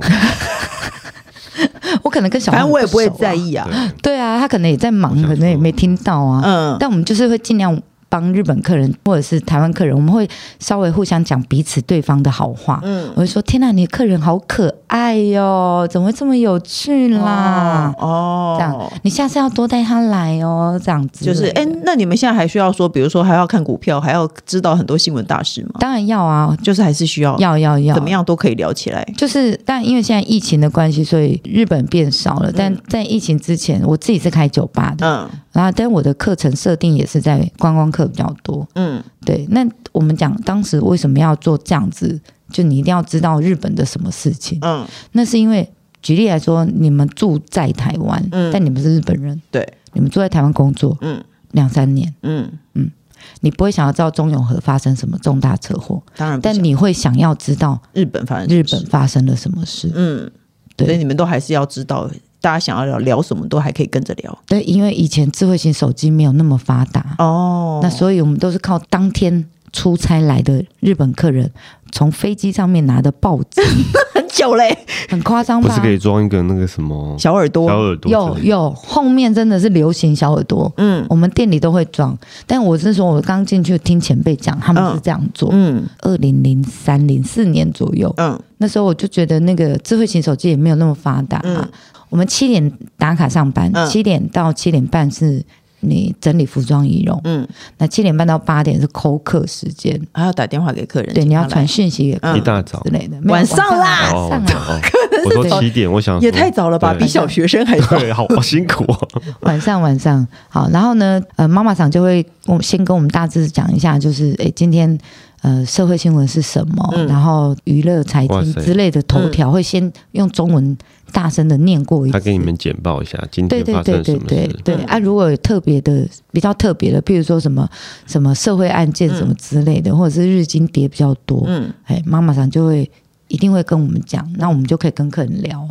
[2.03, 3.67] 我可能跟小啊，反正我也不会在意啊。
[4.01, 6.41] 对啊，他可能也在忙，可能也没听到啊。
[6.43, 7.79] 嗯，但我们就是会尽量。
[8.11, 12.81] 帮日本客人或者是台湾客人，我们会稍微互相讲彼此对方的好话。
[12.83, 20.77] 嗯，我会说：“天哪，你的客人好可爱哟，怎么会这么有趣啦？”哦，这样，你下次要多带他来哦。
[20.83, 25.69] 这样子就是，哎，那你们现在还需要说，比如说还要看股票，还要知道很多新闻大事吗？
[25.79, 29.01] 当然要啊，就是还是需要，要要要，怎么样都可以聊起来。
[29.15, 32.51] 就是，但因为现在疫情的关系，所以日本变少了。
[32.53, 39.45] 但在疫情之前，我自己是开酒吧的，嗯，然后但我的课程设定也是在观光客比较多，嗯，对。
[39.49, 42.19] 那我们讲当时为什么要做这样子？
[42.51, 45.69] 就你一定要知道日本的什么事情，嗯，那是因为
[46.01, 52.91] 举例来说，你们住在台湾，嗯，但你们是日本人，对，你们住在台湾工作，嗯，两三年，嗯嗯，
[53.39, 60.29] 你不会想要知道中永和发生什么重大车祸，当然，但你会想要知道日本发生日本发生了什么事，嗯，
[60.75, 62.09] 对，所以你们都还是要知道。
[62.41, 71.49] 大家想要聊聊什么都还可以跟着聊，对，因为以前智慧型手机没有那么发达哦，那所以我们都是靠当天出差来的日本客人
[71.91, 73.61] 从飞机上面拿的报纸，
[74.13, 74.75] 很久嘞，
[75.07, 75.67] 很夸张吧？
[75.67, 77.69] 不是可以装一个那个什么小耳朵？
[77.69, 80.71] 小耳朵有有，后面真的是流行小耳朵。
[80.77, 82.17] 嗯，我们店里都会装。
[82.47, 85.49] 但我是说，我刚进去听前辈讲，他们是这样做。
[85.51, 88.11] 嗯，二零零三零四年左右。
[88.17, 91.69] 嗯，那时候我就觉得那个智慧型手机也没有那么发达啊。
[92.11, 95.43] 我们七点打卡上班，七点到七点半是。
[95.83, 97.47] 你整理服装仪容，嗯，
[97.79, 102.79] 那七点半到八点是扣客时间，还要打电话给客人，对，你要传讯息给客人，一大早。
[102.83, 104.79] 之类的，晚上啦，晚上啊，
[105.25, 109.07] 我说七点，我想也太早了吧，比小学生还早，对，好辛苦哦。
[109.41, 110.27] 晚上晚上。
[110.49, 114.95] 好，然后呢，呃，妈妈桑就会我先跟我们大致讲一下，就是哎，今天
[115.41, 120.77] 呃社会新闻是什么，然后娱乐财经之类的头条会先用中文。
[121.11, 124.25] 大声的念过一次，他给你们简报一下今天发生什么事。
[124.25, 124.97] 对对对对对，对啊！
[124.99, 127.69] 如果有特别的、比较特别的，比如说什么
[128.07, 132.89] 什么社会案件什么之类的，嗯、或者是日经跌比较多，嗯，哎，妈妈上就会
[133.27, 135.67] 一定会跟我们讲，那我们就可以跟客人聊。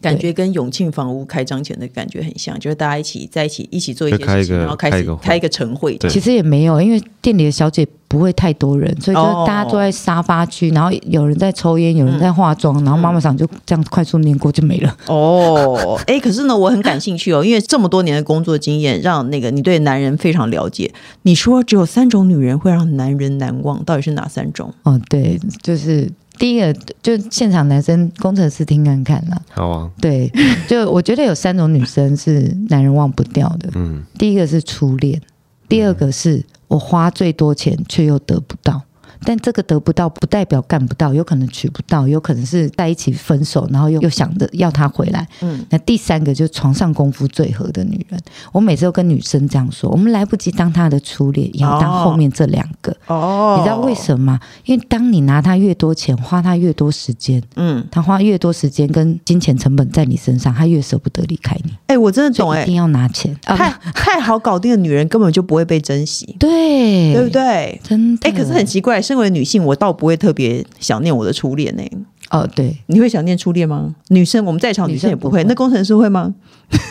[0.00, 5.98] 感觉跟永庆房屋开张前的感觉很像，就是大家一起在一起一起做一些事情，然后开始开一个晨会。
[6.08, 14.96] 其实也没有，因为店里的小姐不会太多人，所以就是大家坐在沙发区，然后有人在抽烟，有人在化妆，然后妈妈桑就这样快速念过就没了。
[15.06, 20.90] 哦， 哎，可是呢，我很感兴趣哦，因为这么多年的工作经验，让那个你对男人非常了解。
[21.22, 24.72] 你说只有三种女人会让男人难忘，到底是哪三种？
[24.84, 26.10] 哦，对，就是。
[26.40, 26.72] 第一个
[27.02, 30.32] 就现场男生工程师听看看啦，好啊，对，
[30.66, 35.20] 就我觉得有三种女生是男人忘不掉的，嗯，第一个是初恋，
[35.68, 38.80] 第二个是我花最多钱却又得不到。
[39.24, 45.26] 但这个得不到，不代表干不到，有可能娶不到，有可能是在一起分手，然后又又想着要他回来。
[45.40, 48.20] 嗯，那第三个就是床上功夫最合的女人。
[48.52, 52.94] 我每次都跟女生这样说：我们来不及当她的初恋，也要当后面这两个。
[53.06, 54.40] 哦，你知道为什么吗？
[54.64, 61.70] 因为当你拿她越多钱，花她越多时间，嗯，她花越多时间跟金钱成本在你身上，她越舍不得离开你。
[61.86, 63.34] 哎、欸，我真的懂、欸，哎，一定要拿钱。
[63.42, 67.80] 太太好搞定的女人根本就不会被珍惜，对，对不对？
[67.82, 68.28] 真的。
[68.28, 68.99] 哎、欸，可是很奇怪。
[69.00, 71.82] 身为女性，我倒不会特别想念我的初恋呢。
[72.30, 73.94] 哦，对，你会想念初恋吗？
[74.08, 75.30] 女生，我们在场女生也不会。
[75.30, 76.32] 不会，那工程师会吗？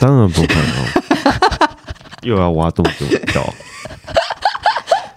[0.01, 1.69] 当然不会哦。
[2.23, 3.53] 又要挖洞给我跳。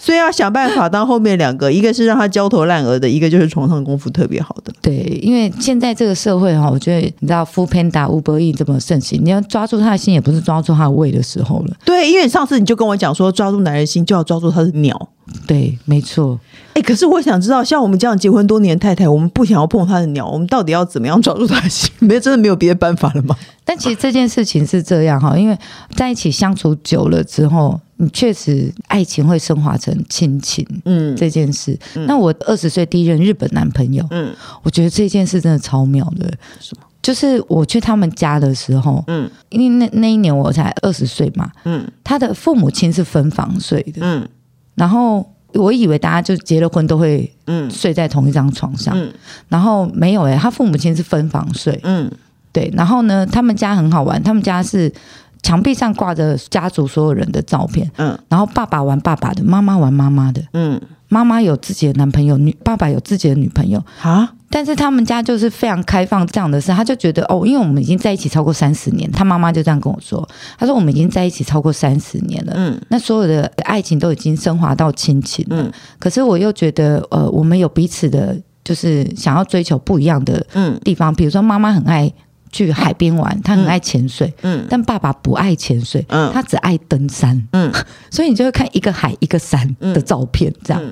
[0.02, 4.72] 所以要想办法当后面两个，一个是让他焦头烂额的，一个就是床上功夫特别好的。
[4.82, 11.76] 对，因为现在这个社会哈，我觉得你知道，Foodpanda、Uber Eats 这么盛行，你要抓住他的心，也不是抓住他的胃的时候了。
[11.84, 15.08] 对，因为上次你就跟我讲说，抓住男人心就要抓住他的鸟。
[15.46, 16.40] 对，没错。
[16.74, 21.88] 哎，可是我想知道，像我们这样结婚多年太太，我们不想要碰他的鸟，我们到底要怎么样抓住他的心？
[22.00, 23.36] 没有，真的没有别的办法了吗？
[23.64, 25.56] 但其实这件事情是这样哈，因为
[25.94, 27.78] 在一起相处久了之后。
[28.02, 31.78] 你确实爱情会升华成亲情，嗯，这件事。
[31.94, 34.34] 嗯、那我二十岁第一任日本男朋友，嗯，
[34.64, 36.28] 我觉得这件事真的超妙的。
[36.58, 36.82] 什么？
[37.00, 44.28] 就是我去他们家的时候，嗯，因为那那一年我才二十岁嘛，嗯，他的父母亲是分房睡的，嗯，
[44.74, 49.12] 然后我以为大家就结了婚都会，嗯，睡在同一张床上，嗯，
[49.48, 52.10] 然后没有哎、欸，他父母亲是分房睡，嗯，
[52.50, 54.92] 对，然后呢，他们家很好玩，他们家是。
[55.42, 70.26] 墙壁上挂着家族所有人的照片，嗯，然后爸爸玩爸爸的，妈妈玩妈妈的，嗯，妈妈有自己的男朋友，女爸爸有自己的女朋友，啊，但是他们家就是非常开放这样的事，他就觉得哦，因为我们已经在一起超过三十年，他妈妈就这样跟我说，
[70.56, 80.78] 他说我们已经在一起超过三十年了，嗯，那所有的爱情都已经升华到亲情了，嗯，可是我又觉得呃，我们有彼此的，就是想要追求不一样的嗯。
[80.84, 82.12] 地方，嗯，比如说妈妈很爱。
[82.52, 87.72] 去海边玩，他很爱潜水，嗯，但爸爸不爱潜水，嗯，他只爱登山，嗯，
[88.12, 90.82] 所以你就会看一个海一个山的照片，这样，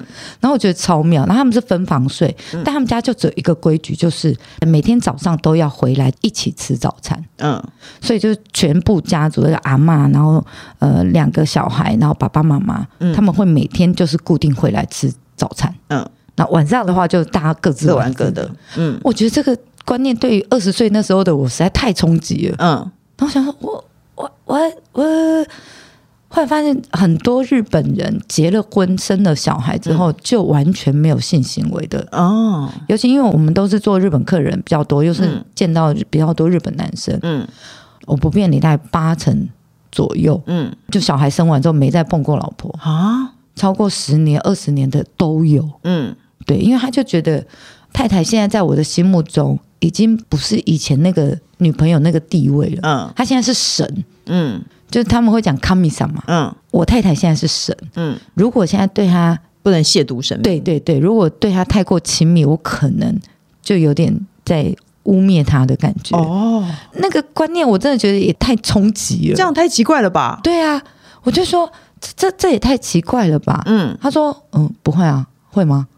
[0.41, 1.27] 然后我觉得超妙。
[1.27, 4.35] 然后他们是分房睡，但他们家就只有一个规矩，就是
[4.67, 7.63] 每天早上都要回来一起吃早餐，嗯，
[8.01, 10.43] 所以就是全部家族的阿妈，然后
[10.79, 19.55] 呃两个小孩，然后爸爸妈妈，他们会每天就是固定回来吃早餐，嗯，那晚上的话就大家各自玩各的，嗯，我觉得这个。
[19.91, 22.69] 观念对于二十岁那时候的我实在太冲击了，嗯，
[23.19, 24.57] 然后我想说，我我我
[24.93, 25.03] 我，
[26.29, 32.07] 后来发现很多日本人结了婚、生了小孩之后，就完全没有性行为的。
[32.13, 32.71] 哦。
[32.87, 37.45] 尤其因为我们都是做日本客人比较多，又是见到比较多日本男生，嗯，
[38.07, 39.49] 我不骗你，大概八成
[39.91, 42.73] 左右，嗯，就小孩生完之后没再碰过老婆。
[42.81, 46.15] 啊，超过十年、二十年的都有，嗯，
[46.47, 47.45] 对，因为他就觉得
[47.93, 49.59] 太太现在在我的心目中。
[49.81, 52.81] 已经不是以前那个女朋友那个地位了。
[52.83, 54.05] 嗯，她现在是神。
[54.27, 56.23] 嗯，就是他们会讲神様嘛。
[56.27, 57.77] 嗯，我太太现在是神。
[57.97, 60.43] 嗯，如果现在对她不能亵渎神明。
[60.43, 63.19] 对对对，如果对他太过亲密，我可能
[63.61, 64.15] 就有点
[64.45, 66.17] 在污蔑他的感觉。
[66.17, 66.65] 哦，
[66.95, 70.41] 那个观念我真的觉得也太冲击了，这样太奇怪了吧？
[70.43, 70.81] 对啊，
[71.23, 71.71] 我就说
[72.17, 73.63] 这这也太奇怪了吧？
[73.67, 75.89] 嗯，他说嗯不会啊，会吗？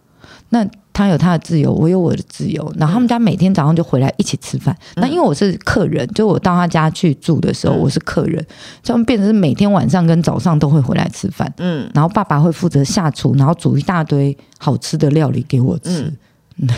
[0.49, 0.67] 那。
[0.93, 2.73] 他有他的自由，我有我的自由。
[2.77, 4.77] 然后他们家每天早上就回来一起吃饭。
[4.97, 8.45] 嗯、那因为我是客人，就我到他家去住的时候，我是客人，
[8.85, 11.53] 他们变成是每天晚上跟早上都会回来吃饭。
[11.59, 16.13] 嗯，然后爸爸会负责下厨，然后煮一大堆好吃的料理给我吃。
[16.59, 16.69] 嗯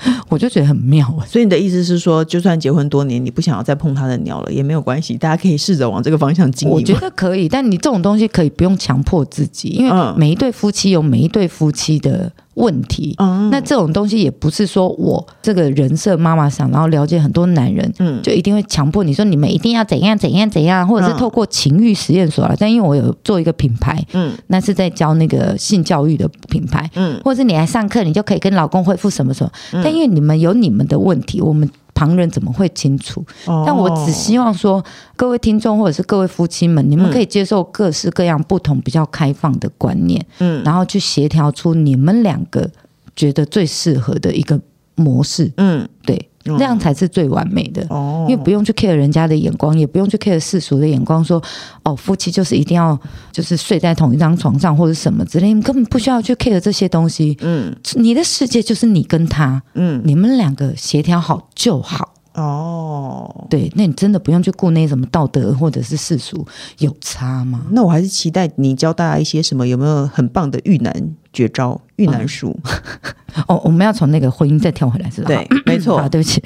[0.28, 6.72] 我就觉得很妙，所以你的意思是说，就算结婚多年，你不想要再碰他的鸟了，也没有关系，大家可以试着往这个方向经营。
[6.72, 13.14] 我觉得可以，但你这种东西可以不用强迫自己，因为每一对夫妻有每一对夫妻的问题。
[13.18, 22.54] 嗯，那这种东西也不是说我这个人设妈妈想，然后了解很多男人，嗯，就一定会强迫你说你们一定要怎样怎样怎样，或者是透过情欲实验所了。
[22.58, 29.50] 但因为我有做一个品牌，嗯，那是在教那个性教育的品牌，嗯，或者是你来上课，你就可以跟老公恢复什么什么。
[29.82, 31.68] 但因为你们有你们的问题，我们
[31.98, 33.24] 旁人怎么会清楚？
[33.66, 34.84] 但我只希望说，
[35.16, 42.70] 各位听众或者是各位夫妻们，你们可以接受各式各样不同、比较开放的观念，嗯，然后去协调出你们两个
[43.16, 44.60] 觉得最适合的一个
[44.94, 46.28] 模式，嗯，对。
[46.56, 51.42] 这样才是最完美的，哦，因为不用去 care 人家的眼光，也不用去 care 世俗的眼光，说
[51.82, 52.98] 哦，夫妻就是一定要
[53.32, 57.36] 就是睡在同一张床上或者什么之类，你根本不需要去 care 这些东西。
[57.40, 62.14] 嗯，你的世界就是你跟他，嗯，你们两个协调好就好。
[62.34, 66.46] 哦，对，那你真的不用去顾那什么道德或者是世俗
[66.78, 67.66] 有差吗？
[67.72, 70.92] 那我还是期待你教大家一些什么，有没有很棒的遇男
[71.38, 72.58] 绝招、遇难书？
[73.46, 75.28] 哦，我们要从那个婚姻再跳回来，是吧？
[75.28, 75.96] 对，没错。
[76.02, 76.42] 好，对不起，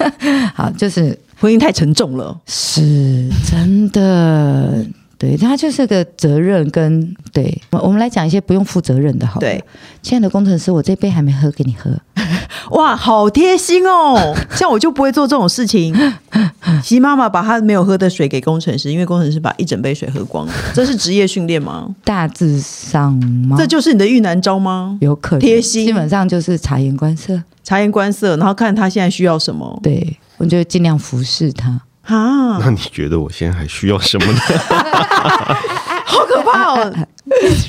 [0.56, 4.82] 好，就是婚姻太沉重了，是真的。
[5.20, 9.38] 对，他就是个责任跟对，我们来讲一些不用负责任的，好。
[9.38, 9.62] 对，
[10.00, 11.90] 亲爱的工程师，我这杯还没喝，给你喝。
[12.72, 14.34] 哇，好贴心哦！
[14.56, 15.94] 像我就不会做这种事情。
[16.82, 20.52] 其实妈妈把她没有喝的水给工程师，因为工程师把一整杯水喝光了。
[20.72, 21.94] 这是职业训练吗？
[22.02, 23.12] 大致上
[23.46, 23.56] 吗？
[23.58, 24.96] 这就是你的遇难招吗？
[25.02, 25.40] 有可能。
[25.40, 29.78] 贴心，基本上就是察言观色，察言观色，然后看他现在需要什么。
[29.82, 31.78] 对，我就尽量服侍他。
[32.16, 34.38] 啊，那你觉得我现在还需要什么呢？
[36.04, 36.92] 好可怕哦！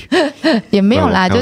[0.72, 1.40] 也没有啦，就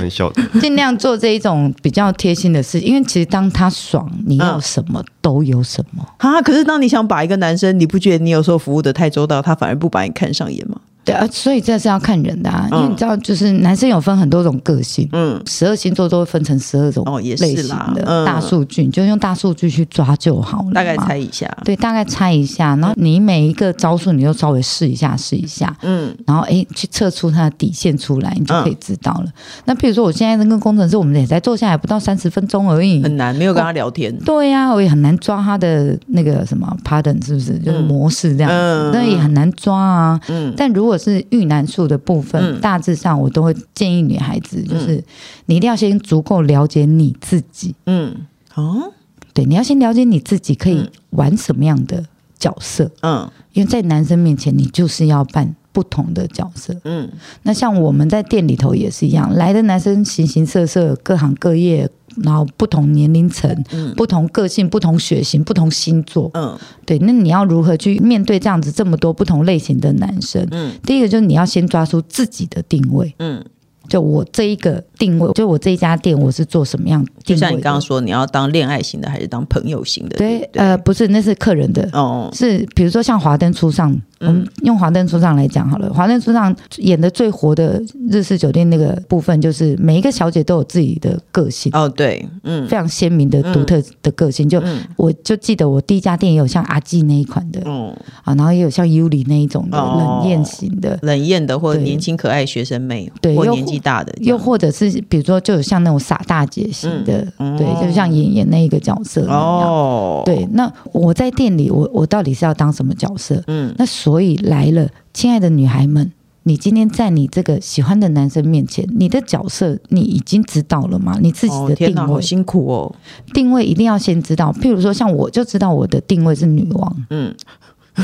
[0.59, 6.41] 尽量做这一种比较贴心的事，因为其实当他爽，你要什么都有什么啊。
[6.41, 10.75] 可是当你想把一个男生，你不觉得你有时候服务的太周到，他反而不把你看上眼吗？
[11.09, 29.25] 对啊，所以这是要看人的啊，因为你知道，就是男生有分很多种个性，嗯，十二星座都会分成十二种类型的大数据，你就用大数据去抓就好了，大概猜一下，对，大概猜一下，然后你每一个招数你就稍微试一下，试一下，嗯，然后哎，去测出他的底线出来，你就可以知道了。
[29.65, 45.03] 那比如说我现在那个工程师，我们也才坐下来不到三十分钟而已，很难，没有跟他聊天，对呀，我也很难抓他的那个什么 pattern 是不是，就是模式这样子，那也很难抓啊，嗯，但如果是遇难术的部分，嗯、大致上我都会建议女孩子，就是、嗯、
[45.47, 47.73] 你一定要先足够了解你自己。
[47.85, 48.13] 嗯，
[48.53, 48.93] 哦，
[49.33, 52.03] 对，你要先了解你自己可以玩什么样的
[52.37, 52.91] 角色。
[53.01, 56.75] 嗯，因为在男生面前，你就是要扮不同的角色。
[56.83, 57.09] 嗯，
[57.43, 61.89] 那像我们在店里头也是一样，来的男生形形色色，各行各业。
[62.23, 70.47] 然后不同年龄层、嗯、不同个性、不同血型、不同星座，嗯，对，那你要如何去面对这样子这么多不同类型的男生？
[70.51, 73.43] 嗯，第一个就是你要先抓出自己的定位，嗯。
[73.87, 77.23] 就我这一个定位，就我这一家店，我是做什么样定位？
[77.23, 80.15] 就像你刚刚说，你要当恋爱型的还是当朋友型的？
[80.15, 82.29] 对，对呃，不是，那是客人的哦。
[82.31, 85.91] 是比如说像华灯初上，嗯、我们用华灯初上来讲好了。
[85.91, 94.47] 华灯初上演的最活的日式酒店那个部分，就是每一个小姐都有自己的个性哦，对，嗯，非常鲜明的独特的个性。
[94.47, 97.89] 就、嗯、我就记得我第一家店也有像阿纪那一款的，嗯
[98.23, 103.79] 啊，然后也有像尤里那一种的冷艳型的，冷艳的或者年轻可爱学生妹，对，或年纪。
[103.79, 109.41] 大的，又或者是比如说，就有像那种傻大姐型的，嗯、对，就像演演那一个角色那样。
[109.41, 113.41] 哦，对，那我在店里，我我到底是要当什么角色？
[113.47, 116.11] 嗯，那所以来了，亲爱的女孩们，
[116.43, 121.17] 你今天在你这个喜欢的男生面前，你的角色你已经知道了吗？
[121.21, 122.95] 你自己的定位，哦、好辛苦哦，
[123.33, 124.51] 定位一定要先知道。
[124.53, 127.35] 譬如说，像我就知道我的定位是女王，嗯，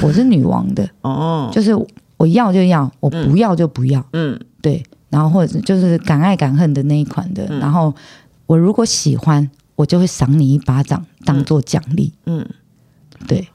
[0.03, 1.73] 我是女王的，哦，就是
[2.17, 4.83] 我要就要，我不要就不要，嗯，对。
[5.09, 7.93] 然后或者就是敢爱敢恨的那一款的，嗯、然后
[8.47, 12.11] 我如果喜欢，我就会赏你一巴掌当做奖励。
[12.25, 12.45] 嗯，
[13.25, 13.47] 对。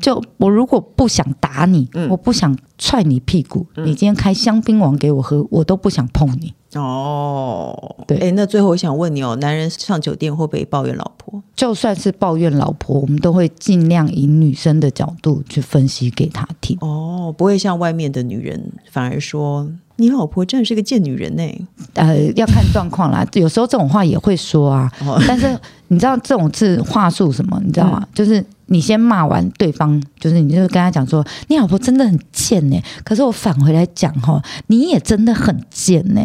[0.00, 6.52] 就我如果不想打你，嗯、我不想踹你屁股，嗯、你今天开香槟王给我喝，我都不想碰你。
[6.74, 11.42] 哦，对，哎，那最后我想问你哦，男人上酒店会不会抱怨老婆？
[11.54, 16.76] 就算是抱怨老婆，我们都会尽量以女生的角度去分析给他听。
[16.80, 21.42] 哦，不会像外面的女人，反而说你老婆真的是个贱女人呢。
[21.92, 25.54] 呃，要看状况啦， 有时候这种话也会说啊，哦、但是
[25.88, 27.60] 你知道这种是话术什么？
[27.62, 27.98] 你知道吗？
[28.02, 28.42] 嗯、就是。
[28.72, 32.82] 你先骂完对方，就是你就跟他讲说，你老婆真的很贱呢。
[33.04, 36.20] 可是我返回来讲哈，你也真的很贱呢。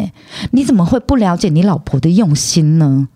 [0.52, 3.06] 你怎么会不了解你老婆的用心呢？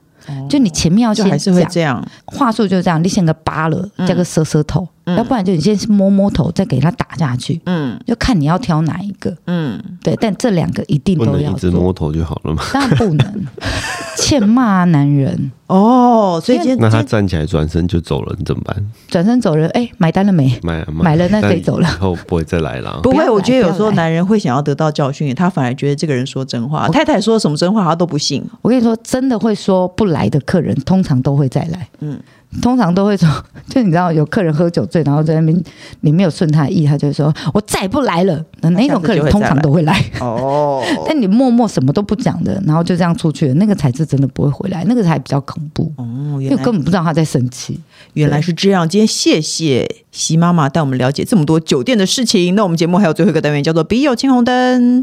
[0.48, 4.86] 就你前面要先讲，还是会这样，话术就是这样，你先个扒了，加个舌舌头。
[5.04, 7.60] 嗯、要不然就你先摸摸头，再给他打下去。
[7.66, 9.36] 嗯，就看你要挑哪一个。
[9.48, 11.38] 嗯，对，但这两个一定都要做。
[11.38, 12.62] 不能一直摸头就好了嘛？
[12.72, 13.46] 当然不能，
[14.40, 15.52] 欠骂啊，男人。
[15.66, 18.76] 哦，所以今天那他站起来转身就走了，你怎么办？
[19.08, 20.58] 转身走人，哎，买单了没？
[20.62, 21.88] 买买，买了，那可以走了。
[21.88, 23.00] 以后不会再来了。
[23.02, 28.44] 不会，我觉得有时候男人会想要得到教训，他反而觉得这个人说真话，太太说什么真话他都不信。
[28.60, 31.88] 我跟你说，真的会说不来的客人，通常都会再来。
[32.00, 32.18] 嗯。
[32.60, 33.28] 通常都会说，
[33.68, 35.64] 就你知道，有客人喝酒醉，然后在那边
[36.02, 40.82] 你没有顺他的意，他就会说：“我再也不来了。”那那种客人通常都会来哦。
[41.06, 46.04] 但你默默什么都不讲的，然后就这样出去了，那个才是真的不会回来，那个才比较恐怖哦。
[46.40, 47.80] 因为根本不知道他在生气。
[48.14, 48.88] 原来是这样。
[48.88, 52.54] 今天谢谢席妈妈带我们了解这么多酒店的事情。
[52.54, 55.02] 那我们节目还有最后一个单元，叫做“笔友青红灯”。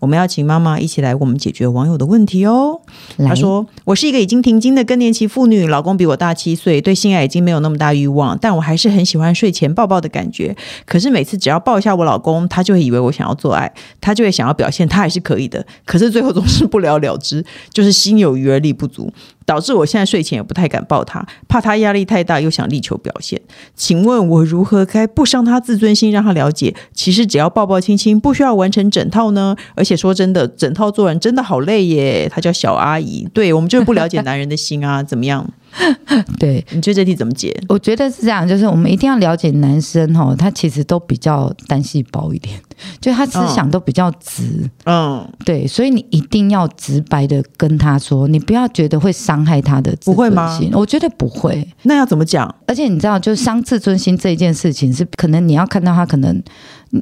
[0.00, 2.80] 我们要请妈妈一起来我们解决网友的问题哦。
[3.18, 10.56] 她说：“我是一个已经停经的更年期妇女，老公比我大七岁，对性爱已经没有那么大欲望，但我还是很喜欢睡前抱抱的感觉。
[10.84, 15.64] 可是每次只要抱一下我老公，他就会以为我想要做爱，他就会想要表现他还是可以的。
[15.84, 19.12] 可是最后总是不了了之，就是心有余而力不足。”
[19.46, 23.40] 导致我现在睡前也不太敢抱他，怕他压力太大，又想力求表现。
[23.74, 29.56] 请问我如何该不伤他自尊心，让他了解，其实只要抱抱亲亲，不需要完成整套呢？
[29.74, 32.28] 而且说真的，整套做完真的好累耶。
[32.28, 35.48] 他叫小阿姨，对，我们就是不了解男人的心啊，怎么样？
[36.38, 37.54] 对，你觉得这题怎么解？
[37.68, 42.58] 我觉得是这样，就是我们一定要了解男生哈，他其实都比较单细胞一点，
[43.00, 50.58] 就他思想都比较直，嗯，对，所以你一定要直白的跟他说，你不要觉得会伤害他的自尊心，不会吗？
[50.74, 51.66] 我觉得不会。
[51.82, 52.52] 那要怎么讲？
[52.66, 56.42] 而且你知道，就是伤自尊心这一件事情，是可能你要看到他，可能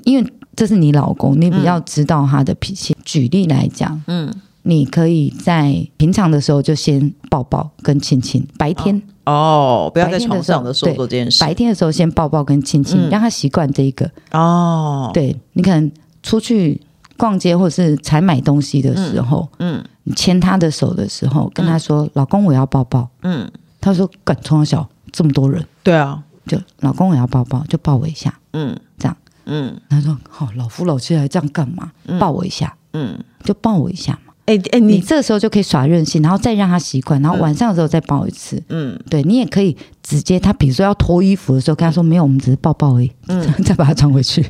[0.04, 2.92] 因为这是你老公，你比较知道他的脾气。
[2.94, 4.32] 嗯、举例来讲，嗯。
[4.66, 9.00] 你可以在平常的时候就先抱抱跟亲亲，白天。
[9.26, 11.42] 哦，不要在床上的时候做这件事。
[11.42, 14.10] 白天的时候先抱抱跟亲亲，让他习惯这一个。
[14.32, 15.10] 哦。
[15.14, 15.90] 对，你可能
[16.22, 16.80] 出去
[17.16, 23.50] 逛街或者是才买东西的时候，嗯，你牵他的手的时候，跟他说：“老公，我要抱抱。”嗯，
[23.80, 31.92] 他说：“敢从小这么多人，对啊，就老公我要抱抱，就抱我一下。”嗯，这样，嗯，他说：“好，老夫老妻还这样干嘛？
[32.18, 38.62] 抱我一下，嗯，就抱我一下。”哎哎，你这个时候就可以耍任性，然后再让他习惯，然后晚上的时候再抱一次。
[38.68, 44.44] 嗯，对，你也可以直接，他比如说要脱衣服的时候，跟他说没有，我们只是抱抱而已，嗯， 再把他穿回去。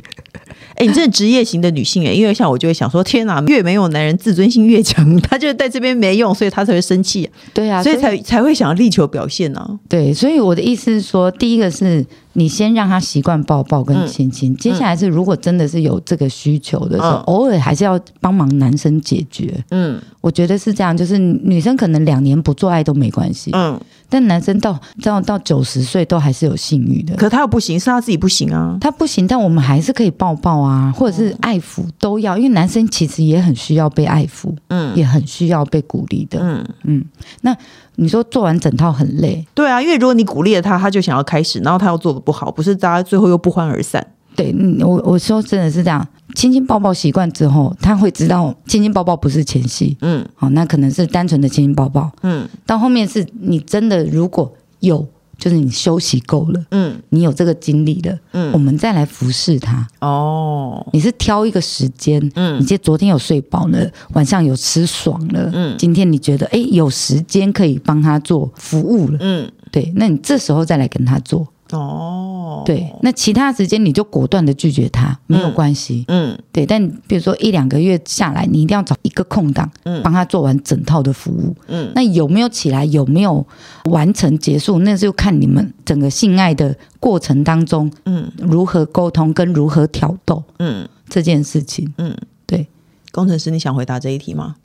[0.74, 7.30] 哎，你这是职业型的女性哎，因为像我就会想说，天哪，越没有男人自尊心越强， 他就在这边没用，所以他才会生气。
[7.52, 9.78] 对啊，所以才才会想要力求表现呢。
[9.88, 12.04] 对，所以我的意思是说，第一个是。
[12.34, 19.64] 你先让他习惯抱抱跟亲亲，嗯、接下来是如果真的是有这个需求的时候，嗯、偶尔还是要帮忙男生解决。
[19.70, 23.50] 嗯，我觉得是这样，就是女生可能两年不做爱都没关系。
[23.54, 27.16] 嗯，但男生到到到九十岁都还是有性欲的。
[27.16, 28.76] 可他又不行，是他自己不行啊。
[28.80, 36.40] 他不行，但我们还是可以抱抱啊，或者是爱抚都要，因为男生其实也很需要被爱抚，嗯，也很需要被鼓励的。
[36.42, 37.04] 嗯嗯，
[37.42, 37.56] 那。
[37.96, 44.06] 你说做完整套很累，对啊，因为如果你鼓励了他，他就想要开始，然后他又做的不好，不是大家最后又不欢而散。
[44.36, 55.06] 对，我我说真的是这样，亲亲抱抱习惯之后，他会知道亲亲抱抱不是前戏，嗯，好，那可能是单纯的亲亲抱抱，嗯，到后面是你真的如果有。
[55.38, 59.86] 就是你休息够了，嗯，你有这个精力了，嗯，我们再来服侍他。
[60.00, 71.46] 哦，你是挑一个时间，嗯，你今昨天有睡饱了，晚上有吃爽了，嗯，今天你觉得哎有时间可以帮他做服务了，嗯，对，那你这时候再来跟他做。
[71.74, 76.04] 哦，对，那其他时间你就果断的拒绝他，没有关系。
[76.08, 81.54] 嗯，对，但比如说一两个月下来，你一定要找一个空档，嗯，帮他做完整套的服务。
[81.66, 83.46] 嗯，那有没有起来，有没有
[83.90, 92.16] 完成结束，那就看你们整个性爱的过程当中，嗯，如何沟通跟如何挑逗，嗯，这件事情，嗯，
[92.46, 92.66] 对，
[93.12, 94.56] 工程师，你想回答这一题吗？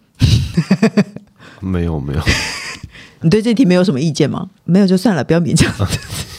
[1.61, 2.21] 没有，没有。
[3.21, 4.49] 你对这题没有什么意见吗？
[4.63, 5.69] 没有就算了，不要勉强。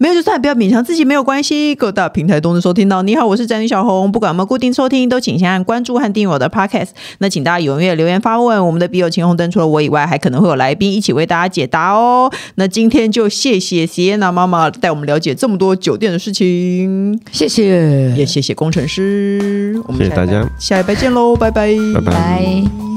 [0.00, 1.74] 没有就算，不要勉强自己，没有关系。
[1.74, 3.02] 各大平台都能收听到。
[3.02, 6.88] 你好，我是詹妮小红，不管我们固定收听，都请先按关注和订阅我的 Podcast。
[7.18, 12.32] 那请大家踊跃留言发问，我们的笔友青红灯除了我以外，还可能会有来宾一起为大家解答哦。
[12.54, 19.78] 那今天就谢谢 Sienna 妈妈带我们了解这么多酒店的事情，谢谢，也谢谢工程师。
[19.86, 22.89] 我们谢谢大家，下一拜见喽，拜拜，拜拜。